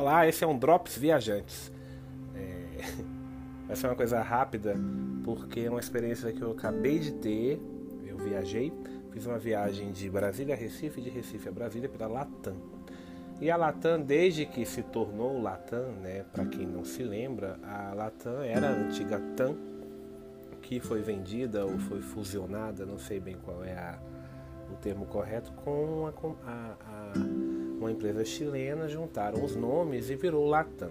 Olá, 0.00 0.26
esse 0.26 0.42
é 0.42 0.46
um 0.46 0.58
Drops 0.58 0.96
Viajantes. 0.96 1.70
É... 2.34 2.78
Vai 3.68 3.76
ser 3.76 3.86
uma 3.86 3.94
coisa 3.94 4.22
rápida, 4.22 4.74
porque 5.22 5.60
é 5.60 5.70
uma 5.70 5.78
experiência 5.78 6.32
que 6.32 6.40
eu 6.40 6.52
acabei 6.52 6.98
de 6.98 7.12
ter. 7.12 7.60
Eu 8.06 8.16
viajei, 8.16 8.72
fiz 9.10 9.26
uma 9.26 9.38
viagem 9.38 9.92
de 9.92 10.08
Brasília 10.08 10.54
a 10.54 10.56
Recife, 10.56 11.02
de 11.02 11.10
Recife 11.10 11.50
a 11.50 11.52
Brasília 11.52 11.86
pela 11.86 12.06
Latam. 12.06 12.56
E 13.42 13.50
a 13.50 13.58
Latam, 13.58 14.00
desde 14.00 14.46
que 14.46 14.64
se 14.64 14.82
tornou 14.82 15.38
Latam, 15.42 15.92
né, 16.00 16.24
para 16.32 16.46
quem 16.46 16.66
não 16.66 16.82
se 16.82 17.02
lembra, 17.02 17.60
a 17.62 17.92
Latam 17.92 18.40
era 18.42 18.70
a 18.70 18.72
antiga 18.72 19.20
TAM, 19.36 19.54
que 20.62 20.80
foi 20.80 21.02
vendida 21.02 21.66
ou 21.66 21.78
foi 21.78 22.00
fusionada, 22.00 22.86
não 22.86 22.98
sei 22.98 23.20
bem 23.20 23.36
qual 23.44 23.62
é 23.62 23.74
a, 23.74 23.98
o 24.72 24.76
termo 24.76 25.04
correto, 25.04 25.52
com 25.52 26.10
a, 26.46 26.50
a, 26.50 26.76
a 26.86 27.49
uma 27.80 27.90
empresa 27.90 28.24
chilena, 28.24 28.86
juntaram 28.86 29.42
os 29.42 29.56
nomes 29.56 30.10
e 30.10 30.14
virou 30.14 30.46
Latam. 30.46 30.90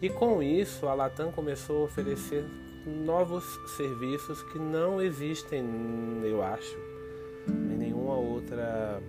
E 0.00 0.08
com 0.08 0.42
isso, 0.42 0.86
a 0.86 0.94
Latam 0.94 1.30
começou 1.30 1.82
a 1.82 1.84
oferecer 1.84 2.44
novos 2.86 3.44
serviços 3.76 4.42
que 4.44 4.58
não 4.58 5.00
existem, 5.00 5.64
eu 6.24 6.42
acho, 6.42 6.76
em 7.48 7.76
nenhuma 7.76 8.14
outra 8.14 9.02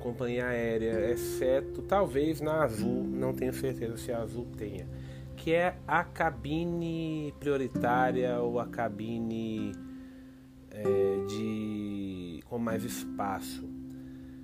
companhia 0.00 0.46
aérea, 0.46 1.10
exceto 1.10 1.82
talvez 1.82 2.40
na 2.40 2.62
Azul, 2.62 3.04
não 3.04 3.34
tenho 3.34 3.52
certeza 3.52 3.96
se 3.96 4.12
a 4.12 4.18
Azul 4.22 4.46
tenha, 4.56 4.86
que 5.36 5.52
é 5.52 5.76
a 5.86 6.04
cabine 6.04 7.34
prioritária 7.38 8.38
ou 8.40 8.58
a 8.60 8.66
cabine 8.66 9.72
é, 10.70 10.84
de 11.26 12.42
com 12.48 12.58
mais 12.58 12.84
espaço 12.84 13.67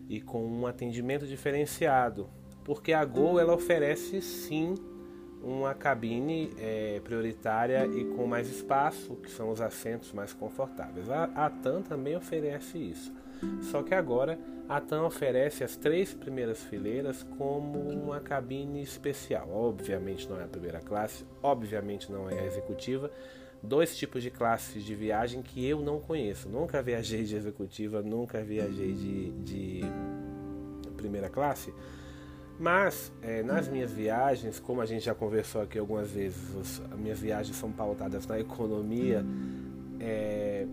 e 0.08 0.20
com 0.20 0.44
um 0.44 0.66
atendimento 0.66 1.26
diferenciado, 1.26 2.28
porque 2.64 2.92
a 2.92 3.05
Gol 3.05 3.38
ela 3.38 3.55
oferece 3.55 4.20
sim 4.20 4.74
uma 5.42 5.74
cabine 5.74 6.50
é, 6.58 7.00
prioritária 7.05 7.86
e 7.86 8.05
com 8.16 8.27
mais 8.27 8.48
espaço, 8.48 9.14
que 9.16 9.30
são 9.30 9.50
os 9.50 9.60
assentos 9.60 10.12
mais 10.12 10.32
confortáveis. 10.32 11.10
A, 11.10 11.25
a 11.25 11.50
TAM 11.50 11.82
também 11.82 12.16
oferece 12.16 12.78
isso, 12.78 13.12
só 13.62 13.82
que 13.82 13.94
agora 13.94 14.38
a 14.66 14.80
TAM 14.80 15.02
oferece 15.02 15.62
as 15.62 15.77
três 15.77 16.14
primeiras 16.14 16.62
fileiras 16.62 17.22
como 17.36 17.78
uma 17.91 18.19
cabine 18.20 18.82
especial. 18.82 19.50
Obviamente 19.50 20.28
não 20.28 20.41
é 20.41 20.44
a 20.44 20.48
primeira 20.48 20.80
classe, 20.80 21.27
obviamente 21.42 22.10
não 22.10 22.30
é 22.30 22.38
a 22.38 22.47
executiva, 22.47 23.10
dois 23.64 23.96
tipos 23.96 24.22
de 24.22 24.30
classes 24.30 24.84
de 24.84 24.94
viagem 24.94 25.42
que 25.42 25.66
eu 25.66 25.80
não 25.80 25.98
conheço. 25.98 26.48
Nunca 26.48 26.82
viajei 26.82 27.24
de 27.24 27.34
executiva, 27.34 28.02
nunca 28.02 28.42
viajei 28.42 28.92
de, 28.92 29.30
de 29.42 29.80
primeira 30.96 31.28
classe. 31.28 31.72
Mas 32.58 33.12
é, 33.20 33.42
nas 33.42 33.66
minhas 33.66 33.90
viagens, 33.90 34.60
como 34.60 34.80
a 34.80 34.86
gente 34.86 35.04
já 35.04 35.14
conversou 35.14 35.62
aqui 35.62 35.78
algumas 35.78 36.10
vezes, 36.10 36.54
os, 36.54 36.82
as 36.92 36.98
minhas 36.98 37.18
viagens 37.18 37.56
são 37.56 37.72
pautadas 37.72 38.26
na 38.26 38.38
economia. 38.38 39.24
É, 39.98 40.66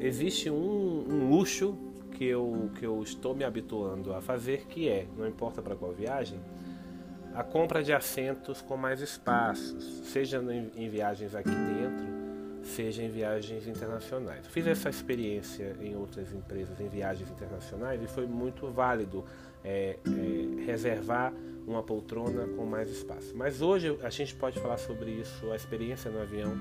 existe 0.00 0.48
um, 0.50 1.04
um 1.08 1.28
luxo 1.28 1.76
que 2.12 2.24
eu, 2.24 2.70
que 2.78 2.86
eu 2.86 3.02
estou 3.02 3.34
me 3.34 3.44
habituando 3.44 4.14
a 4.14 4.20
fazer, 4.20 4.66
que 4.66 4.88
é, 4.88 5.06
não 5.16 5.26
importa 5.26 5.60
para 5.60 5.74
qual 5.74 5.92
viagem, 5.92 6.38
a 7.34 7.42
compra 7.42 7.82
de 7.82 7.92
assentos 7.92 8.60
com 8.60 8.76
mais 8.76 9.00
espaços, 9.00 9.84
seja 10.04 10.42
em, 10.42 10.84
em 10.84 10.88
viagens 10.88 11.34
aqui 11.34 11.50
dentro 11.50 12.17
seja 12.68 13.02
em 13.02 13.10
viagens 13.10 13.66
internacionais. 13.66 14.46
Fiz 14.46 14.66
essa 14.66 14.88
experiência 14.88 15.74
em 15.80 15.96
outras 15.96 16.32
empresas, 16.32 16.78
em 16.80 16.88
viagens 16.88 17.30
internacionais, 17.30 18.02
e 18.02 18.06
foi 18.06 18.26
muito 18.26 18.70
válido 18.70 19.24
é, 19.64 19.98
é, 20.06 20.64
reservar 20.64 21.32
uma 21.66 21.82
poltrona 21.82 22.46
com 22.56 22.64
mais 22.64 22.90
espaço. 22.90 23.36
Mas 23.36 23.60
hoje 23.60 23.98
a 24.02 24.10
gente 24.10 24.34
pode 24.34 24.60
falar 24.60 24.78
sobre 24.78 25.10
isso, 25.10 25.50
a 25.50 25.56
experiência 25.56 26.10
no 26.10 26.20
avião, 26.20 26.56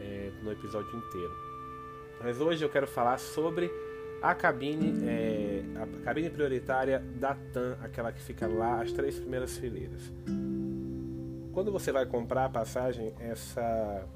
é, 0.00 0.30
no 0.42 0.52
episódio 0.52 0.96
inteiro. 0.96 1.32
Mas 2.22 2.40
hoje 2.40 2.64
eu 2.64 2.68
quero 2.68 2.86
falar 2.86 3.18
sobre 3.18 3.70
a 4.22 4.34
cabine, 4.34 5.06
é, 5.06 5.62
a 5.76 6.04
cabine 6.04 6.30
prioritária 6.30 6.98
da 7.16 7.34
TAM, 7.34 7.76
aquela 7.82 8.12
que 8.12 8.20
fica 8.20 8.46
lá, 8.46 8.80
as 8.80 8.92
três 8.92 9.18
primeiras 9.18 9.58
fileiras. 9.58 10.12
Quando 11.52 11.70
você 11.70 11.92
vai 11.92 12.06
comprar 12.06 12.46
a 12.46 12.48
passagem, 12.48 13.12
essa 13.20 14.06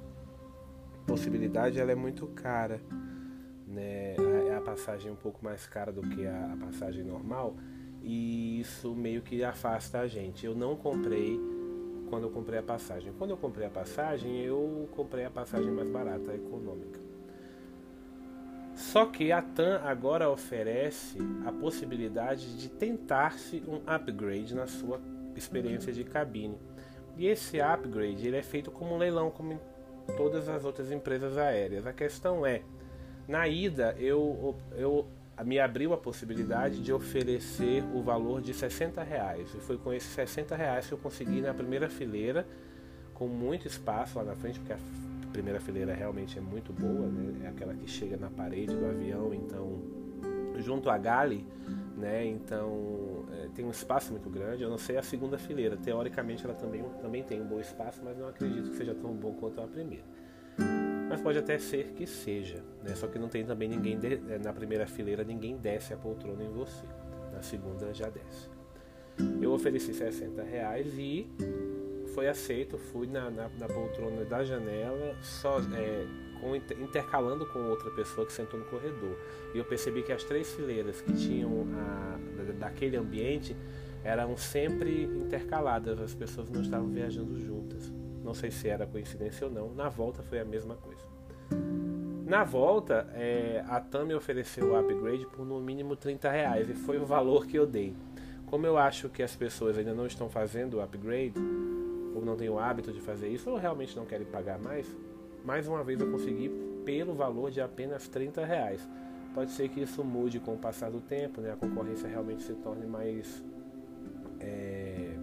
possibilidade 1.09 1.81
ela 1.81 1.91
é 1.91 1.95
muito 1.95 2.27
cara, 2.27 2.83
né? 3.67 4.15
É 4.49 4.55
a 4.55 4.61
passagem 4.61 5.11
um 5.11 5.17
pouco 5.17 5.43
mais 5.43 5.67
cara 5.67 5.91
do 5.91 6.03
que 6.03 6.27
a, 6.27 6.57
passagem 6.61 7.03
normal 7.03 7.57
e 8.03 8.61
isso 8.61 8.95
meio 8.95 9.23
que 9.23 9.43
afasta 9.43 10.01
a 10.01 10.07
gente. 10.07 10.45
Eu 10.45 10.55
não 10.55 10.77
comprei 10.77 11.41
quando 12.11 12.25
eu 12.25 12.31
comprei 12.31 12.59
a 12.59 12.63
passagem. 12.63 13.13
Quando 13.19 13.31
eu 13.31 13.37
comprei 13.39 13.67
a 13.67 13.71
passagem, 13.71 14.39
eu 14.41 14.89
comprei 14.93 15.25
a 15.25 15.31
passagem 15.31 15.71
mais 15.71 15.89
barata, 15.89 16.35
econômica. 16.35 17.01
Só 18.75 19.07
que 19.07 19.33
a 19.33 19.43
TAM 19.43 19.81
agora 19.85 20.31
oferece 20.31 21.19
a 21.45 21.51
possibilidade 21.51 22.57
de 22.57 22.69
tentar-se 22.69 23.63
um 23.67 23.81
upgrade 23.87 24.55
na 24.55 24.67
sua 24.67 25.01
experiência 25.35 25.93
de 25.93 26.05
cabine. 26.05 26.57
E 27.17 27.27
esse 27.27 27.61
upgrade 27.61 28.27
ele 28.27 28.37
é 28.37 28.43
feito 28.43 28.71
como 28.71 28.95
um 28.95 28.99
leilão, 28.99 29.31
como 29.31 29.59
todas 30.17 30.49
as 30.49 30.65
outras 30.65 30.91
empresas 30.91 31.37
aéreas. 31.37 31.87
A 31.87 31.93
questão 31.93 32.45
é, 32.45 32.63
na 33.27 33.47
ida 33.47 33.95
eu, 33.99 34.57
eu 34.77 35.07
me 35.45 35.59
abriu 35.59 35.93
a 35.93 35.97
possibilidade 35.97 36.81
de 36.81 36.93
oferecer 36.93 37.85
o 37.95 38.03
valor 38.03 38.41
de 38.41 38.53
60 38.53 39.03
reais. 39.03 39.55
E 39.55 39.61
foi 39.61 39.77
com 39.77 39.93
esses 39.93 40.11
60 40.11 40.57
reais 40.57 40.87
que 40.87 40.93
eu 40.93 40.99
consegui 40.99 41.41
na 41.41 41.55
primeira 41.55 41.89
fileira, 41.89 42.47
com 43.15 43.29
muito 43.29 43.67
espaço 43.67 44.19
lá 44.19 44.25
na 44.25 44.35
frente, 44.35 44.59
porque 44.59 44.73
a 44.73 44.79
primeira 45.33 45.61
fileira 45.61 45.95
realmente 45.95 46.39
é 46.39 46.41
muito 46.41 46.73
boa, 46.73 47.07
né? 47.07 47.47
é 47.47 47.49
aquela 47.49 47.75
que 47.75 47.89
chega 47.89 48.17
na 48.17 48.31
parede 48.31 48.75
do 48.75 48.87
avião, 48.87 49.33
então 49.35 49.81
junto 50.59 50.91
à 50.91 50.99
gale, 50.99 51.47
né? 51.99 52.25
Então 52.25 53.27
é, 53.33 53.49
tem 53.55 53.65
um 53.65 53.71
espaço 53.71 54.13
muito 54.13 54.31
grande. 54.31 54.63
Eu 54.63 54.71
não 54.71 54.79
sei 54.79 54.97
a 54.97 55.03
segunda 55.03 55.37
fileira. 55.37 55.77
Teoricamente 55.77 56.45
ela 56.45 56.55
também, 56.55 56.83
também 57.01 57.23
tem 57.23 57.41
um 57.41 57.47
bom 57.47 57.61
espaço, 57.61 58.01
mas 58.03 58.17
não 58.17 58.29
acredito 58.29 58.71
que 58.71 58.77
seja 58.77 58.95
tão 58.95 59.13
bom 59.15 59.35
quanto 59.35 59.61
a 59.61 59.67
primeira. 59.67 60.05
Mas 61.09 61.21
pode 61.21 61.39
até 61.39 61.59
ser 61.59 61.93
que 61.93 62.07
seja, 62.07 62.63
né? 62.83 62.95
Só 62.95 63.07
que 63.07 63.19
não 63.19 63.29
tem 63.29 63.45
também 63.45 63.69
ninguém 63.69 63.99
de, 63.99 64.15
é, 64.15 64.39
na 64.39 64.53
primeira 64.53 64.87
fileira 64.87 65.25
ninguém 65.25 65.57
desce 65.57 65.93
a 65.93 65.97
poltrona 65.97 66.43
em 66.43 66.51
você. 66.51 66.85
Na 67.33 67.43
segunda 67.43 67.93
já 67.93 68.09
desce. 68.09 68.49
Eu 69.41 69.53
ofereci 69.53 69.93
60 69.93 70.43
reais 70.43 70.93
e 70.97 71.29
foi 72.15 72.29
aceito. 72.29 72.79
Fui 72.79 73.07
na, 73.07 73.31
na, 73.31 73.49
na 73.49 73.67
poltrona 73.67 74.25
da 74.25 74.45
janela, 74.45 75.17
só 75.23 75.59
é, 75.61 76.07
com, 76.41 76.55
intercalando 76.57 77.47
com 77.47 77.59
outra 77.69 77.91
pessoa 77.91 78.27
que 78.27 78.33
sentou 78.33 78.59
no 78.59 78.67
corredor. 78.67 79.17
E 79.55 79.59
eu 79.59 79.65
percebi 79.65 80.03
que 80.03 80.13
as 80.13 80.25
três 80.25 80.53
fileiras 80.53 81.01
que 81.01 81.13
tinham 81.13 81.67
a, 81.75 82.19
daquele 82.59 82.97
ambiente 82.97 83.57
eram 84.05 84.37
sempre 84.37 85.05
intercaladas, 85.05 86.01
as 86.01 86.15
pessoas 86.15 86.49
não 86.51 86.63
estavam 86.63 86.89
viajando 86.89 87.39
juntas. 87.39 87.93
Não 88.23 88.35
sei 88.35 88.51
se 88.51 88.69
era 88.69 88.87
coincidência 88.87 89.47
ou 89.47 89.53
não. 89.53 89.75
Na 89.75 89.89
volta 89.89 90.23
foi 90.23 90.39
a 90.39 90.45
mesma 90.45 90.75
coisa. 90.75 91.07
Na 92.27 92.45
volta, 92.45 93.09
é, 93.15 93.65
a 93.67 93.81
TAM 93.81 94.15
ofereceu 94.15 94.73
o 94.73 94.77
upgrade 94.79 95.27
por 95.27 95.47
no 95.47 95.59
mínimo 95.61 95.97
30 95.97 96.31
reais 96.31 96.69
e 96.69 96.75
foi 96.75 96.99
o 96.99 97.07
valor 97.07 97.47
que 97.47 97.57
eu 97.57 97.67
dei. 97.67 97.95
Como 98.47 98.67
eu 98.67 98.77
acho 98.77 99.09
que 99.09 99.23
as 99.23 99.35
pessoas 99.35 99.79
ainda 99.79 99.95
não 99.95 100.07
estão 100.07 100.29
fazendo 100.29 100.75
o 100.75 100.83
upgrade, 100.83 101.39
ou 102.15 102.25
não 102.25 102.37
têm 102.37 102.49
o 102.49 102.59
hábito 102.59 102.93
de 102.93 103.01
fazer 103.01 103.29
isso, 103.29 103.49
ou 103.51 103.57
realmente 103.57 103.97
não 103.97 104.05
querem 104.05 104.27
pagar 104.27 104.59
mais, 104.59 104.87
mais 105.49 105.67
uma 105.67 105.83
vez 105.83 105.99
eu 105.99 106.11
consegui 106.11 106.51
pelo 106.85 107.15
valor 107.15 107.51
de 107.51 107.59
apenas 107.59 108.07
30 108.07 108.45
reais. 108.45 108.87
Pode 109.35 109.51
ser 109.53 109.71
que 109.71 109.81
isso 109.81 110.05
mude 110.05 110.39
com 110.39 110.53
o 110.53 110.59
passar 110.59 110.91
do 110.91 111.01
tempo, 111.01 111.41
né? 111.41 111.53
a 111.53 111.57
concorrência 111.57 112.07
realmente 112.07 112.43
se 112.43 112.53
torne 112.53 112.87
mais 112.87 113.43
é, 114.41 115.15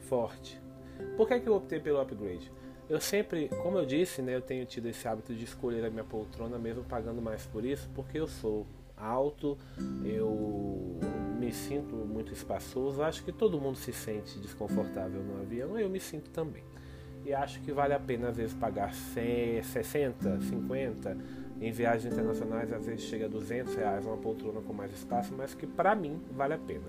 forte. 0.00 0.58
Por 1.14 1.28
que, 1.28 1.40
que 1.40 1.46
eu 1.46 1.56
optei 1.56 1.78
pelo 1.78 2.00
upgrade? 2.00 2.50
Eu 2.88 2.98
sempre, 3.02 3.50
como 3.62 3.76
eu 3.76 3.84
disse, 3.84 4.22
né, 4.22 4.34
eu 4.34 4.40
tenho 4.40 4.64
tido 4.64 4.86
esse 4.86 5.06
hábito 5.06 5.34
de 5.34 5.44
escolher 5.44 5.84
a 5.84 5.90
minha 5.90 6.04
poltrona 6.04 6.58
mesmo 6.58 6.82
pagando 6.84 7.20
mais 7.20 7.44
por 7.44 7.66
isso, 7.66 7.86
porque 7.94 8.18
eu 8.18 8.26
sou 8.26 8.66
alto, 8.96 9.58
eu 10.02 10.98
me 11.38 11.52
sinto 11.52 11.94
muito 11.94 12.32
espaçoso, 12.32 13.02
acho 13.02 13.22
que 13.22 13.30
todo 13.30 13.60
mundo 13.60 13.76
se 13.76 13.92
sente 13.92 14.38
desconfortável 14.38 15.22
no 15.22 15.42
avião, 15.42 15.78
eu 15.78 15.90
me 15.90 16.00
sinto 16.00 16.30
também 16.30 16.64
e 17.28 17.34
acho 17.34 17.60
que 17.60 17.70
vale 17.72 17.92
a 17.92 18.00
pena 18.00 18.28
às 18.28 18.36
vezes 18.38 18.54
pagar 18.54 18.94
100, 18.94 19.62
60, 19.62 20.40
50 20.40 21.16
em 21.60 21.70
viagens 21.70 22.10
internacionais 22.10 22.72
às 22.72 22.86
vezes 22.86 23.02
chega 23.02 23.26
a 23.26 23.28
200 23.28 23.74
reais 23.74 24.06
uma 24.06 24.16
poltrona 24.16 24.62
com 24.62 24.72
mais 24.72 24.92
espaço, 24.92 25.34
mas 25.36 25.52
que 25.52 25.66
para 25.66 25.94
mim 25.94 26.18
vale 26.32 26.54
a 26.54 26.58
pena. 26.58 26.86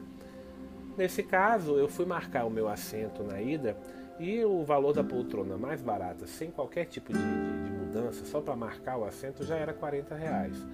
Nesse 0.97 1.23
caso, 1.23 1.77
eu 1.77 1.89
fui 1.89 2.05
marcar 2.05 2.45
o 2.45 2.49
meu 2.49 2.69
assento 2.69 3.21
na 3.21 3.41
ida 3.41 3.75
e 4.17 4.43
o 4.45 4.63
valor 4.63 4.93
da 4.93 5.03
poltrona 5.03 5.57
mais 5.57 5.81
barata, 5.81 6.25
sem 6.25 6.51
qualquer 6.51 6.85
tipo 6.85 7.11
de, 7.11 7.19
de, 7.19 7.63
de 7.63 7.71
mudança, 7.71 8.25
só 8.25 8.39
para 8.39 8.55
marcar 8.55 8.97
o 8.97 9.03
assento, 9.05 9.43
já 9.43 9.57
era 9.57 9.73
40 9.73 10.15
reais. 10.15 10.65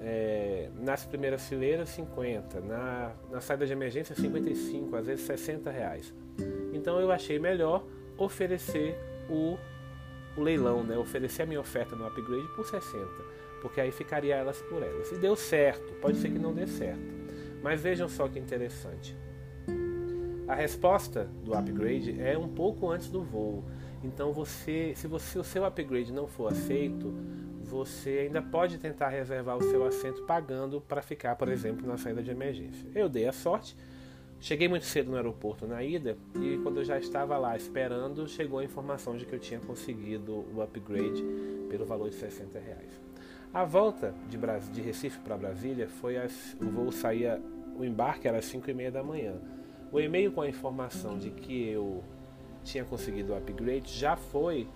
é, 0.00 0.68
nas 0.80 1.06
primeiras 1.06 1.48
fileiras 1.48 1.88
50, 1.90 2.60
na, 2.60 3.12
na 3.30 3.40
saída 3.40 3.66
de 3.66 3.72
emergência 3.72 4.14
55, 4.14 4.94
às 4.96 5.06
vezes 5.06 5.24
60 5.24 5.70
reais. 5.70 6.12
Então 6.72 7.00
eu 7.00 7.10
achei 7.10 7.38
melhor 7.38 7.86
oferecer 8.16 8.96
o, 9.28 9.58
o 10.36 10.40
leilão, 10.40 10.84
né? 10.84 10.96
oferecer 10.96 11.42
a 11.42 11.46
minha 11.46 11.60
oferta 11.60 11.96
no 11.96 12.06
upgrade 12.06 12.46
por 12.54 12.66
60, 12.66 13.06
porque 13.60 13.80
aí 13.80 13.90
ficaria 13.90 14.34
elas 14.34 14.60
por 14.62 14.82
elas. 14.82 15.10
E 15.12 15.16
deu 15.16 15.36
certo, 15.36 15.92
pode 16.00 16.18
ser 16.18 16.30
que 16.30 16.38
não 16.38 16.52
dê 16.52 16.66
certo. 16.66 17.02
Mas 17.62 17.80
vejam 17.80 18.08
só 18.08 18.28
que 18.28 18.38
interessante. 18.38 19.16
A 20.46 20.54
resposta 20.54 21.24
do 21.42 21.54
upgrade 21.54 22.20
é 22.20 22.36
um 22.36 22.48
pouco 22.48 22.90
antes 22.90 23.10
do 23.10 23.22
voo. 23.22 23.64
Então 24.02 24.32
você, 24.32 24.92
se 24.94 25.06
você, 25.06 25.38
o 25.38 25.44
seu 25.44 25.64
upgrade 25.64 26.12
não 26.12 26.26
for 26.26 26.52
aceito, 26.52 27.14
você 27.62 28.26
ainda 28.26 28.42
pode 28.42 28.76
tentar 28.76 29.08
reservar 29.08 29.56
o 29.56 29.62
seu 29.62 29.84
assento 29.86 30.22
pagando 30.24 30.82
para 30.82 31.00
ficar, 31.00 31.34
por 31.36 31.48
exemplo, 31.48 31.86
na 31.86 31.96
saída 31.96 32.22
de 32.22 32.30
emergência. 32.30 32.86
Eu 32.94 33.08
dei 33.08 33.26
a 33.26 33.32
sorte, 33.32 33.74
cheguei 34.40 34.68
muito 34.68 34.84
cedo 34.84 35.10
no 35.10 35.16
aeroporto 35.16 35.66
na 35.66 35.82
ida 35.82 36.16
e 36.40 36.58
quando 36.62 36.78
eu 36.78 36.84
já 36.84 36.98
estava 36.98 37.36
lá 37.38 37.56
esperando, 37.56 38.28
chegou 38.28 38.58
a 38.58 38.64
informação 38.64 39.16
de 39.16 39.24
que 39.24 39.34
eu 39.34 39.38
tinha 39.38 39.60
conseguido 39.60 40.44
o 40.54 40.62
upgrade 40.62 41.24
pelo 41.68 41.84
valor 41.84 42.10
de 42.10 42.16
60 42.16 42.58
reais. 42.58 43.00
A 43.52 43.64
volta 43.64 44.14
de, 44.28 44.36
de 44.72 44.80
Recife 44.80 45.20
para 45.20 45.36
Brasília 45.36 45.88
foi 45.88 46.16
o 46.60 46.70
voo 46.70 46.90
saía, 46.90 47.40
o 47.76 47.84
embarque 47.84 48.26
era 48.26 48.38
às 48.38 48.44
5 48.46 48.68
e 48.68 48.74
meia 48.74 48.90
da 48.90 49.02
manhã. 49.02 49.34
O 49.92 50.00
e-mail 50.00 50.32
com 50.32 50.40
a 50.40 50.48
informação 50.48 51.16
de 51.16 51.30
que 51.30 51.68
eu 51.68 52.02
tinha 52.64 52.84
conseguido 52.84 53.32
o 53.32 53.36
upgrade 53.36 53.92
já 53.92 54.16
foi 54.16 54.66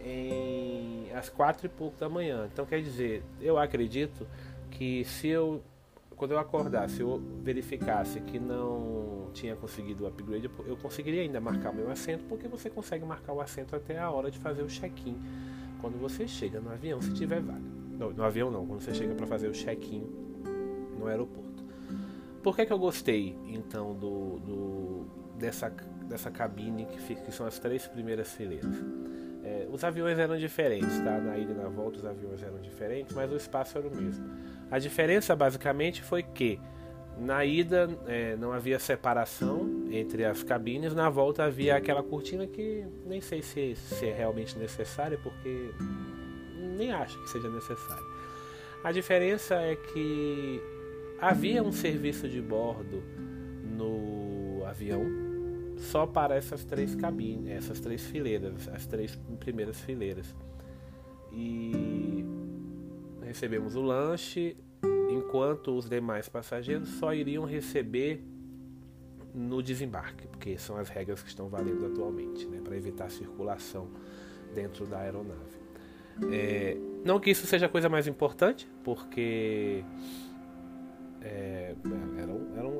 em 0.00 1.12
às 1.14 1.28
quatro 1.28 1.66
e 1.66 1.68
pouco 1.68 1.96
da 1.98 2.08
manhã. 2.08 2.48
Então 2.52 2.66
quer 2.66 2.82
dizer, 2.82 3.22
eu 3.40 3.56
acredito 3.56 4.26
que 4.70 5.04
se 5.04 5.28
eu 5.28 5.62
quando 6.24 6.32
eu 6.32 6.38
acordasse, 6.38 7.02
eu 7.02 7.22
verificasse 7.42 8.18
que 8.18 8.38
não 8.38 9.28
tinha 9.34 9.54
conseguido 9.54 10.04
o 10.04 10.06
upgrade, 10.06 10.50
eu 10.64 10.74
conseguiria 10.74 11.20
ainda 11.20 11.38
marcar 11.38 11.68
o 11.68 11.74
meu 11.74 11.90
assento, 11.90 12.24
porque 12.24 12.48
você 12.48 12.70
consegue 12.70 13.04
marcar 13.04 13.34
o 13.34 13.42
assento 13.42 13.76
até 13.76 13.98
a 13.98 14.10
hora 14.10 14.30
de 14.30 14.38
fazer 14.38 14.62
o 14.62 14.66
check-in. 14.66 15.20
Quando 15.82 16.00
você 16.00 16.26
chega 16.26 16.62
no 16.62 16.70
avião, 16.70 16.98
se 17.02 17.12
tiver 17.12 17.42
vaga. 17.42 17.60
No, 17.98 18.10
no 18.10 18.24
avião 18.24 18.50
não, 18.50 18.66
quando 18.66 18.80
você 18.80 18.94
chega 18.94 19.14
para 19.14 19.26
fazer 19.26 19.48
o 19.48 19.52
check-in 19.52 20.02
no 20.98 21.08
aeroporto. 21.08 21.62
Por 22.42 22.56
que, 22.56 22.64
que 22.64 22.72
eu 22.72 22.78
gostei 22.78 23.36
então 23.46 23.92
do, 23.92 24.38
do 24.38 25.06
dessa, 25.38 25.68
dessa 26.08 26.30
cabine 26.30 26.86
que, 26.86 27.16
que 27.16 27.32
são 27.32 27.44
as 27.44 27.58
três 27.58 27.86
primeiras 27.86 28.32
fileiras? 28.32 28.82
É, 29.44 29.66
os 29.70 29.84
aviões 29.84 30.18
eram 30.18 30.38
diferentes, 30.38 30.98
tá? 31.00 31.18
Na 31.18 31.36
ida 31.36 31.52
e 31.52 31.54
na 31.54 31.68
volta 31.68 31.98
os 31.98 32.06
aviões 32.06 32.42
eram 32.42 32.58
diferentes, 32.60 33.14
mas 33.14 33.30
o 33.30 33.36
espaço 33.36 33.76
era 33.76 33.86
o 33.86 33.94
mesmo. 33.94 34.24
A 34.70 34.78
diferença 34.78 35.36
basicamente 35.36 36.02
foi 36.02 36.22
que 36.22 36.58
na 37.18 37.44
ida 37.44 37.88
é, 38.06 38.36
não 38.36 38.52
havia 38.52 38.78
separação 38.78 39.84
entre 39.90 40.24
as 40.24 40.42
cabines, 40.42 40.94
na 40.94 41.08
volta 41.10 41.44
havia 41.44 41.76
aquela 41.76 42.02
cortina 42.02 42.46
que 42.46 42.86
nem 43.06 43.20
sei 43.20 43.42
se, 43.42 43.76
se 43.76 44.06
é 44.06 44.12
realmente 44.14 44.58
necessária, 44.58 45.18
porque 45.22 45.70
nem 46.76 46.90
acho 46.90 47.22
que 47.22 47.28
seja 47.28 47.48
necessário. 47.50 48.04
A 48.82 48.92
diferença 48.92 49.54
é 49.54 49.76
que 49.76 50.60
havia 51.20 51.62
um 51.62 51.72
serviço 51.72 52.28
de 52.28 52.40
bordo 52.40 53.02
no 53.62 54.64
avião 54.66 55.23
só 55.84 56.06
para 56.06 56.34
essas 56.34 56.64
três 56.64 56.94
cabines, 56.94 57.50
essas 57.50 57.80
três 57.80 58.04
fileiras, 58.04 58.68
as 58.68 58.86
três 58.86 59.16
primeiras 59.38 59.80
fileiras. 59.80 60.34
E 61.32 62.24
recebemos 63.22 63.76
o 63.76 63.82
lanche, 63.82 64.56
enquanto 65.10 65.76
os 65.76 65.88
demais 65.88 66.28
passageiros 66.28 66.88
só 66.88 67.12
iriam 67.14 67.44
receber 67.44 68.22
no 69.34 69.62
desembarque, 69.62 70.28
porque 70.28 70.56
são 70.56 70.76
as 70.76 70.88
regras 70.88 71.22
que 71.22 71.28
estão 71.28 71.48
valendo 71.48 71.86
atualmente, 71.86 72.46
né, 72.46 72.60
para 72.62 72.76
evitar 72.76 73.10
circulação 73.10 73.88
dentro 74.54 74.86
da 74.86 75.00
aeronave. 75.00 75.64
É, 76.30 76.76
não 77.04 77.18
que 77.18 77.30
isso 77.30 77.44
seja 77.46 77.66
a 77.66 77.68
coisa 77.68 77.88
mais 77.88 78.06
importante, 78.06 78.68
porque 78.84 79.84
é, 81.20 81.74
eram, 82.18 82.33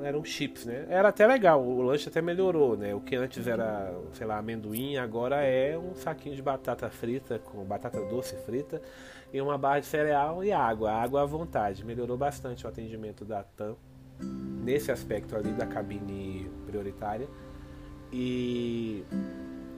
eram, 0.07 0.25
chips, 0.25 0.65
né? 0.65 0.87
Era 0.89 1.09
até 1.09 1.27
legal, 1.27 1.63
o 1.63 1.83
lanche 1.83 2.09
até 2.09 2.21
melhorou, 2.23 2.77
né? 2.77 2.95
O 2.95 3.01
que 3.01 3.17
antes 3.17 3.47
era, 3.47 3.93
sei 4.13 4.27
lá, 4.27 4.39
amendoim, 4.39 4.97
agora 4.97 5.43
é 5.43 5.77
um 5.79 5.95
saquinho 5.95 6.35
de 6.35 6.43
batata 6.43 6.89
frita, 6.91 7.39
com 7.39 7.65
batata 7.65 8.01
doce 8.01 8.37
frita, 8.45 8.81
e 9.33 9.41
uma 9.41 9.59
barra 9.59 9.81
de 9.81 9.87
cereal 9.87 10.45
e 10.45 10.53
água, 10.53 10.93
água 10.93 11.23
à 11.23 11.25
vontade. 11.27 11.85
Melhorou 11.85 12.17
bastante 12.17 12.67
o 12.67 12.69
atendimento 12.69 13.25
da 13.25 13.43
TAM 13.43 13.77
nesse 14.21 14.93
aspecto 14.93 15.37
ali 15.37 15.51
da 15.53 15.67
cabine 15.67 16.49
prioritária. 16.67 17.29
E 18.13 19.05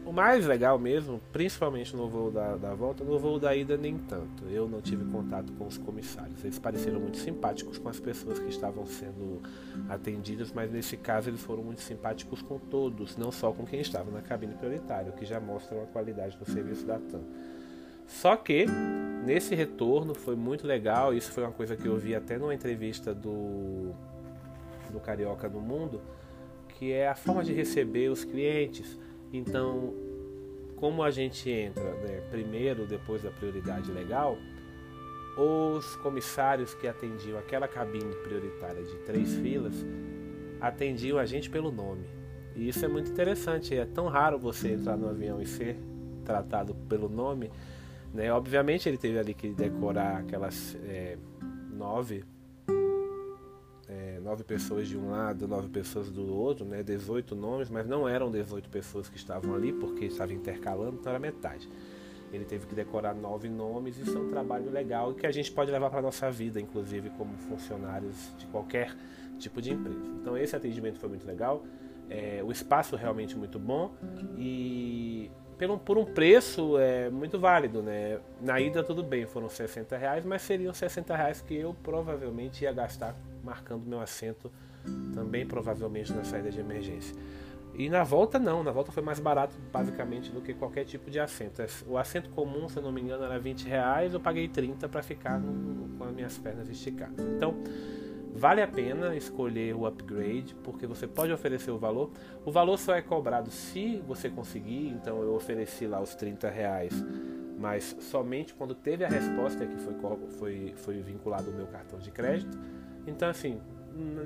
o 0.07 0.13
mais 0.13 0.47
legal 0.47 0.79
mesmo, 0.79 1.21
principalmente 1.33 1.95
no 1.97 2.09
voo 2.09 2.31
da, 2.31 2.55
da, 2.57 2.75
volta, 2.75 3.03
no 3.03 3.19
voo 3.19 3.41
da 3.41 3.55
ida 3.57 3.77
nem 3.77 3.99
tanto. 3.99 4.45
Eu 4.45 4.69
não 4.69 4.81
tive 4.81 5.05
contato 5.05 5.53
com 5.55 5.67
os 5.67 5.77
comissários. 5.77 6.45
Eles 6.45 6.61
pareceram 6.61 7.01
muito 7.01 7.17
simpáticos 7.17 7.77
com 7.77 7.89
as 7.89 7.99
pessoas 7.99 8.39
que 8.39 8.49
estavam 8.49 8.87
sendo 8.87 9.43
atendidas, 9.89 10.53
mas 10.53 10.71
nesse 10.71 10.97
caso 10.97 11.29
eles 11.29 11.43
foram 11.43 11.65
muito 11.65 11.81
simpáticos 11.81 12.41
com 12.41 12.57
todos, 12.57 13.17
não 13.17 13.33
só 13.33 13.53
com 13.53 13.67
quem 13.67 13.81
estava 13.81 14.09
na 14.13 14.23
cabine 14.23 14.55
prioritária, 14.55 15.11
o 15.11 15.13
que 15.13 15.27
já 15.27 15.41
mostra 15.41 15.83
a 15.83 15.87
qualidade 15.87 16.39
do 16.39 16.45
serviço 16.45 16.87
da 16.87 17.01
TAM. 17.01 17.23
Só 18.07 18.37
que 18.37 18.65
nesse 19.25 19.57
retorno 19.57 20.15
foi 20.15 20.37
muito 20.37 20.65
legal, 20.69 21.13
isso 21.13 21.33
foi 21.33 21.43
uma 21.43 21.53
coisa 21.53 21.77
que 21.77 21.87
eu 21.87 21.97
vi 21.97 22.15
até 22.15 22.39
numa 22.39 22.55
entrevista 22.55 23.13
do, 23.13 23.93
do 24.93 25.01
Carioca 25.01 25.49
do 25.49 25.61
Mundo, 25.61 26.01
que 26.69 26.93
é 26.93 27.09
a 27.09 27.17
forma 27.17 27.43
de 27.43 27.53
receber 27.53 28.09
os 28.09 28.23
clientes 28.23 28.97
então, 29.33 29.95
como 30.77 31.03
a 31.03 31.11
gente 31.11 31.51
entra 31.51 31.85
né, 31.95 32.21
primeiro, 32.31 32.87
depois 32.87 33.23
da 33.23 33.31
prioridade 33.31 33.91
legal, 33.91 34.39
os 35.37 35.97
comissários 35.97 36.75
que 36.75 36.87
atendiam 36.89 37.39
aquela 37.39 37.69
cabine 37.69 38.15
prioritária 38.25 38.83
de 38.83 38.97
três 39.01 39.35
filas 39.37 39.75
atendiam 40.61 41.19
a 41.19 41.27
gente 41.27 41.51
pelo 41.51 41.71
nome. 41.71 42.07
E 42.55 42.69
isso 42.69 42.85
é 42.85 42.89
muito 42.89 43.11
interessante. 43.11 43.77
É 43.77 43.85
tão 43.85 44.09
raro 44.09 44.39
você 44.39 44.73
entrar 44.73 44.97
no 44.97 45.09
avião 45.09 45.41
e 45.41 45.47
ser 45.47 45.77
tratado 46.25 46.75
pelo 46.89 47.09
nome. 47.09 47.51
Né? 48.15 48.33
Obviamente 48.33 48.89
ele 48.89 48.97
teve 48.97 49.19
ali 49.19 49.35
que 49.35 49.51
decorar 49.51 50.19
aquelas 50.19 50.75
é, 50.85 51.19
nove 51.71 52.25
nove 54.23 54.43
pessoas 54.43 54.89
de 54.89 54.97
um 54.97 55.11
lado, 55.11 55.47
nove 55.47 55.69
pessoas 55.69 56.11
do 56.11 56.35
outro, 56.35 56.65
né? 56.65 56.83
18 56.83 57.37
nomes, 57.37 57.71
mas 57.71 57.87
não 57.87 58.09
eram 58.09 58.31
18 58.31 58.69
pessoas 58.69 59.09
que 59.09 59.17
estavam 59.17 59.55
ali, 59.55 59.73
porque 59.73 60.07
estava 60.07 60.33
intercalando, 60.33 60.97
então 61.01 61.11
era 61.11 61.21
metade. 61.21 61.69
Ele 62.33 62.45
teve 62.45 62.67
que 62.67 62.75
decorar 62.75 63.15
nove 63.15 63.49
nomes, 63.49 63.99
isso 63.99 64.17
é 64.17 64.21
um 64.21 64.29
trabalho 64.29 64.71
legal 64.71 65.15
que 65.15 65.27
a 65.27 65.31
gente 65.31 65.53
pode 65.53 65.71
levar 65.71 65.91
para 65.91 66.01
a 66.01 66.03
nossa 66.03 66.31
vida, 66.31 66.61
inclusive 66.61 67.11
como 67.11 67.37
funcionários 67.39 68.35
de 68.37 68.47
qualquer 68.47 68.95
tipo 69.39 69.63
de 69.63 69.73
empresa. 69.73 70.11
Então 70.21 70.37
esse 70.37 70.57
atendimento 70.57 70.99
foi 70.99 71.09
muito 71.09 71.27
legal, 71.27 71.65
é, 72.11 72.43
o 72.45 72.51
espaço 72.51 72.97
realmente 72.97 73.37
muito 73.37 73.59
bom 73.59 73.95
e 74.37 75.31
por 75.59 75.71
um, 75.71 75.79
por 75.79 75.99
um 75.99 76.05
preço 76.05 76.79
é, 76.79 77.09
muito 77.09 77.39
válido, 77.39 77.83
né? 77.83 78.21
Na 78.41 78.61
ida 78.61 78.83
tudo 78.83 79.03
bem, 79.03 79.27
foram 79.27 79.49
60 79.49 79.97
reais, 79.97 80.25
mas 80.25 80.43
seriam 80.43 80.75
60 80.75 81.17
reais 81.17 81.41
que 81.41 81.55
eu 81.55 81.75
provavelmente 81.83 82.65
ia 82.65 82.73
gastar 82.73 83.17
marcando 83.47 83.87
meu 83.87 84.01
assento 84.01 84.51
também 85.15 85.47
provavelmente 85.47 86.13
na 86.13 86.25
saída 86.25 86.51
de 86.51 86.61
emergência. 86.61 87.17
E 87.79 87.91
na 87.91 88.03
volta 88.03 88.39
não, 88.39 88.63
na 88.63 88.73
volta 88.73 88.91
foi 88.91 89.03
mais 89.03 89.21
barato 89.21 89.55
basicamente 89.71 90.33
do 90.33 90.41
que 90.41 90.55
qualquer 90.55 90.85
tipo 90.85 91.11
de 91.11 91.21
assento. 91.21 91.63
O 91.87 91.99
assento 91.99 92.31
comum, 92.31 92.69
se 92.69 92.79
eu 92.79 92.83
não 92.83 92.91
me 92.91 93.03
engano, 93.03 93.23
era 93.23 93.39
20 93.39 93.69
reais, 93.69 94.15
eu 94.15 94.21
paguei 94.21 94.49
30 94.49 94.89
para 94.89 95.03
ficar 95.03 95.39
no, 95.39 95.89
com 95.99 96.05
as 96.05 96.13
minhas 96.13 96.39
pernas 96.39 96.71
esticadas. 96.71 97.23
Então, 97.37 97.55
vale 98.35 98.63
a 98.63 98.69
pena 98.69 99.15
escolher 99.15 99.75
o 99.75 99.85
upgrade, 99.85 100.55
porque 100.65 100.87
você 100.87 101.07
pode 101.07 101.33
oferecer 101.33 101.71
o 101.71 101.79
valor. 101.79 102.11
O 102.47 102.51
valor 102.51 102.79
só 102.79 102.95
é 102.95 103.03
cobrado 103.03 103.51
se 103.51 104.03
você 104.07 104.31
conseguir, 104.31 104.89
então 104.89 105.21
eu 105.21 105.35
ofereci 105.35 105.87
lá 105.87 106.01
os 106.01 106.15
30 106.15 106.49
reais, 106.49 106.95
mas 107.59 107.95
somente 108.01 108.55
quando 108.55 108.75
teve 108.75 109.05
a 109.05 109.09
resposta 109.09 109.67
que 109.67 109.77
foi, 109.77 109.95
foi, 110.39 110.73
foi 110.77 111.03
vinculado 111.03 111.51
o 111.51 111.55
meu 111.55 111.67
cartão 111.67 111.99
de 111.99 112.11
crédito. 112.11 112.57
Então, 113.07 113.29
assim, 113.29 113.61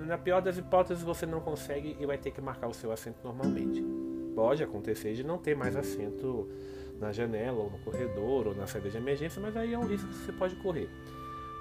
na 0.07 0.19
pior 0.19 0.41
das 0.41 0.59
hipóteses, 0.59 1.03
você 1.03 1.27
não 1.27 1.41
consegue 1.41 1.97
e 2.01 2.07
vai 2.07 2.19
ter 2.19 2.31
que 2.31 2.41
marcar 2.41 2.69
o 2.69 2.75
seu 2.75 2.91
assento 2.91 3.19
normalmente. 3.23 3.85
Pode 4.35 4.63
acontecer 4.63 5.15
de 5.15 5.25
não 5.25 5.39
ter 5.39 5.55
mais 5.57 5.77
assento 5.77 6.49
na 6.99 7.13
janela, 7.13 7.59
ou 7.59 7.71
no 7.71 7.79
corredor, 7.79 8.49
ou 8.49 8.55
na 8.55 8.67
saída 8.67 8.91
de 8.91 8.97
emergência, 8.97 9.41
mas 9.41 9.57
aí 9.57 9.73
é 9.73 9.79
um 9.79 9.87
risco 9.87 10.09
que 10.09 10.15
você 10.15 10.33
pode 10.33 10.57
correr. 10.57 10.89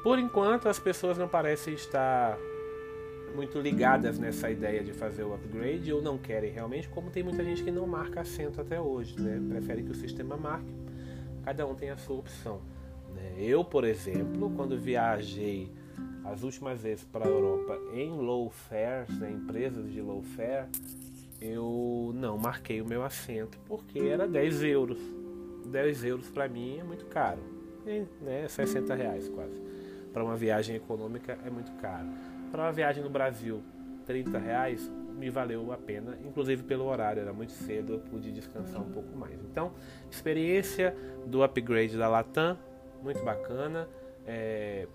Por 0.03 0.17
enquanto, 0.19 0.67
as 0.67 0.79
pessoas 0.79 1.17
não 1.17 1.27
parecem 1.27 1.73
estar 1.73 2.37
muito 3.35 3.59
ligadas 3.59 4.17
nessa 4.17 4.49
ideia 4.49 4.83
de 4.83 4.91
fazer 4.91 5.23
o 5.23 5.33
upgrade 5.33 5.93
ou 5.93 6.01
não 6.01 6.17
querem 6.17 6.51
realmente, 6.51 6.89
como 6.89 7.09
tem 7.09 7.23
muita 7.23 7.43
gente 7.43 7.63
que 7.63 7.71
não 7.71 7.85
marca 7.85 8.21
assento 8.21 8.59
até 8.59 8.79
hoje, 8.81 9.19
né? 9.19 9.39
Prefere 9.49 9.83
que 9.83 9.91
o 9.91 9.95
sistema 9.95 10.35
marque. 10.35 10.73
Cada 11.43 11.65
um 11.65 11.75
tem 11.75 11.89
a 11.89 11.97
sua 11.97 12.17
opção. 12.17 12.61
Né? 13.13 13.35
Eu, 13.37 13.63
por 13.63 13.83
exemplo, 13.83 14.51
quando 14.55 14.77
viajei 14.77 15.71
as 16.31 16.43
últimas 16.43 16.81
vezes 16.81 17.03
para 17.05 17.25
a 17.25 17.27
Europa 17.27 17.77
em 17.93 18.11
low 18.11 18.49
fares, 18.49 19.09
né, 19.19 19.31
empresas 19.31 19.91
de 19.91 20.01
low 20.01 20.21
fare, 20.21 20.67
eu 21.41 22.11
não 22.15 22.37
marquei 22.37 22.81
o 22.81 22.85
meu 22.85 23.03
assento 23.03 23.57
porque 23.65 23.99
era 23.99 24.27
10 24.27 24.63
euros. 24.63 24.99
10 25.65 26.03
euros 26.03 26.29
para 26.29 26.47
mim 26.47 26.79
é 26.79 26.83
muito 26.83 27.05
caro, 27.05 27.39
né, 28.21 28.47
60 28.47 28.93
reais 28.95 29.27
quase. 29.29 29.61
Para 30.13 30.23
uma 30.23 30.35
viagem 30.35 30.75
econômica 30.75 31.37
é 31.45 31.49
muito 31.49 31.71
caro. 31.73 32.07
Para 32.51 32.63
uma 32.63 32.71
viagem 32.71 33.03
no 33.03 33.09
Brasil, 33.09 33.61
30 34.05 34.37
reais 34.37 34.91
me 35.19 35.29
valeu 35.29 35.71
a 35.71 35.77
pena, 35.77 36.17
inclusive 36.25 36.63
pelo 36.63 36.85
horário, 36.85 37.21
era 37.21 37.33
muito 37.33 37.51
cedo, 37.51 37.93
eu 37.93 37.99
pude 37.99 38.31
descansar 38.31 38.81
um 38.81 38.89
pouco 38.89 39.15
mais. 39.17 39.37
Então, 39.43 39.73
experiência 40.09 40.95
do 41.27 41.43
upgrade 41.43 41.97
da 41.97 42.07
Latam, 42.07 42.57
muito 43.03 43.21
bacana. 43.23 43.87
É, 44.25 44.87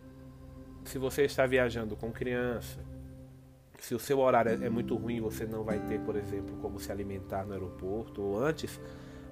se 0.84 0.98
você 0.98 1.22
está 1.22 1.46
viajando 1.46 1.96
com 1.96 2.12
criança, 2.12 2.78
se 3.78 3.94
o 3.94 3.98
seu 3.98 4.18
horário 4.18 4.64
é 4.64 4.68
muito 4.68 4.94
ruim, 4.96 5.20
você 5.20 5.44
não 5.46 5.62
vai 5.62 5.78
ter, 5.80 6.00
por 6.00 6.16
exemplo, 6.16 6.56
como 6.62 6.78
se 6.78 6.90
alimentar 6.90 7.44
no 7.44 7.52
aeroporto 7.52 8.22
ou 8.22 8.42
antes, 8.42 8.80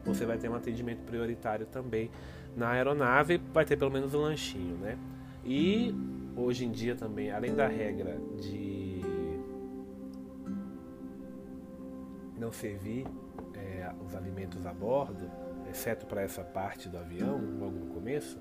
você 0.04 0.26
vai 0.26 0.36
ter 0.36 0.48
um 0.48 0.54
atendimento 0.54 1.02
prioritário 1.04 1.66
também 1.66 2.10
na 2.56 2.70
aeronave, 2.70 3.40
vai 3.52 3.64
ter 3.64 3.76
pelo 3.76 3.90
menos 3.90 4.14
um 4.14 4.20
lanchinho, 4.20 4.76
né? 4.76 4.98
E 5.44 5.94
hoje 6.36 6.64
em 6.64 6.70
dia 6.70 6.94
também, 6.94 7.30
além 7.30 7.54
da 7.54 7.66
regra 7.66 8.18
de 8.40 9.00
não 12.38 12.52
servir 12.52 13.06
é, 13.54 13.90
os 14.04 14.14
alimentos 14.14 14.66
a 14.66 14.72
bordo, 14.74 15.30
exceto 15.70 16.06
para 16.06 16.22
essa 16.22 16.42
parte 16.42 16.88
do 16.88 16.98
avião, 16.98 17.40
logo 17.58 17.78
no 17.78 17.86
começo, 17.86 18.38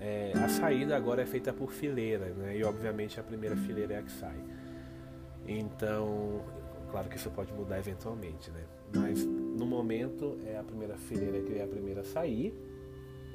é, 0.00 0.32
a 0.36 0.48
saída 0.48 0.96
agora 0.96 1.22
é 1.22 1.26
feita 1.26 1.52
por 1.52 1.72
fileira, 1.72 2.26
né? 2.26 2.56
E 2.56 2.64
obviamente 2.64 3.18
a 3.18 3.22
primeira 3.22 3.56
fileira 3.56 3.94
é 3.94 3.98
a 3.98 4.02
que 4.02 4.12
sai. 4.12 4.36
Então, 5.46 6.40
claro 6.90 7.08
que 7.08 7.16
isso 7.16 7.30
pode 7.30 7.52
mudar 7.52 7.78
eventualmente, 7.78 8.50
né? 8.50 8.62
Mas 8.94 9.24
no 9.24 9.66
momento 9.66 10.38
é 10.46 10.56
a 10.56 10.62
primeira 10.62 10.96
fileira 10.96 11.40
que 11.40 11.58
é 11.58 11.64
a 11.64 11.66
primeira 11.66 12.02
a 12.02 12.04
sair. 12.04 12.54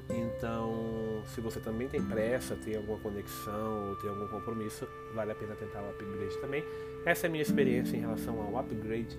Então, 0.10 1.24
se 1.28 1.42
você 1.42 1.60
também 1.60 1.88
tem 1.88 2.02
pressa, 2.02 2.56
tem 2.56 2.76
alguma 2.76 3.00
conexão 3.00 3.90
ou 3.90 3.96
tem 3.98 4.10
algum 4.10 4.28
compromisso, 4.28 4.88
vale 5.14 5.32
a 5.32 5.36
pena 5.36 5.56
tentar 5.56 5.82
o 5.82 5.90
upgrade 5.90 6.38
também. 6.40 6.64
Essa 7.06 7.28
é 7.28 7.30
a 7.30 7.32
minha 7.32 7.42
experiência 7.42 7.96
em 7.96 8.02
relação 8.02 8.42
ao 8.42 8.58
upgrade 8.58 9.18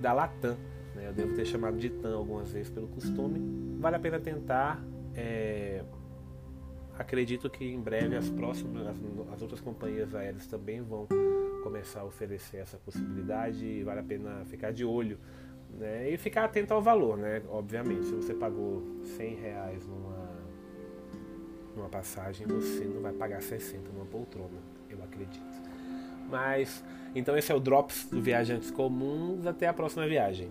da 0.00 0.12
Latam. 0.12 0.56
Né? 0.94 1.08
Eu 1.08 1.12
devo 1.12 1.34
ter 1.34 1.44
chamado 1.44 1.78
de 1.78 1.90
TAM 1.90 2.14
algumas 2.14 2.52
vezes 2.52 2.70
pelo 2.70 2.88
costume. 2.88 3.78
Vale 3.78 3.96
a 3.96 4.00
pena 4.00 4.18
tentar. 4.18 4.82
É 5.14 5.82
acredito 6.98 7.48
que 7.48 7.64
em 7.64 7.80
breve 7.80 8.16
as 8.16 8.28
próximas, 8.30 8.86
as, 8.86 8.96
as, 9.34 9.42
outras 9.42 9.60
companhias 9.60 10.14
aéreas 10.14 10.46
também 10.46 10.80
vão 10.80 11.06
começar 11.62 12.00
a 12.00 12.04
oferecer 12.04 12.58
essa 12.58 12.76
possibilidade 12.78 13.64
e 13.64 13.82
vale 13.82 14.00
a 14.00 14.02
pena 14.02 14.44
ficar 14.44 14.72
de 14.72 14.84
olho 14.84 15.18
né? 15.78 16.10
e 16.10 16.16
ficar 16.16 16.44
atento 16.44 16.74
ao 16.74 16.82
valor, 16.82 17.16
né? 17.16 17.42
Obviamente, 17.48 18.06
se 18.06 18.12
você 18.12 18.34
pagou 18.34 18.82
100 19.16 19.34
reais 19.36 19.86
numa, 19.86 20.28
numa 21.76 21.88
passagem, 21.88 22.46
você 22.46 22.84
não 22.84 23.00
vai 23.00 23.12
pagar 23.12 23.42
60 23.42 23.90
numa 23.90 24.06
poltrona, 24.06 24.60
eu 24.90 25.02
acredito. 25.02 25.62
Mas, 26.28 26.82
então 27.14 27.36
esse 27.36 27.52
é 27.52 27.54
o 27.54 27.60
Drops 27.60 28.08
do 28.10 28.20
Viajantes 28.20 28.70
Comuns. 28.70 29.46
Até 29.46 29.66
a 29.66 29.72
próxima 29.72 30.06
viagem. 30.06 30.48